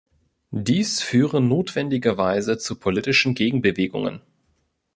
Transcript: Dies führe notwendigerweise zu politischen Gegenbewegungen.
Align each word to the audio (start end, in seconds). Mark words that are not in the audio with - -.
Dies 0.49 1.03
führe 1.03 1.41
notwendigerweise 1.41 2.57
zu 2.57 2.79
politischen 2.79 3.35
Gegenbewegungen. 3.35 4.19